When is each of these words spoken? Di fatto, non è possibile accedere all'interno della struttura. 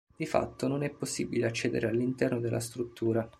Di 0.17 0.25
fatto, 0.25 0.67
non 0.67 0.81
è 0.81 0.89
possibile 0.89 1.45
accedere 1.45 1.85
all'interno 1.87 2.39
della 2.39 2.59
struttura. 2.59 3.29